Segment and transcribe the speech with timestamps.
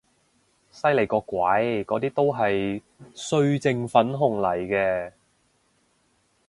[0.71, 2.81] 犀利個鬼，嗰啲都係
[3.13, 5.11] 歲靜粉紅嚟嘅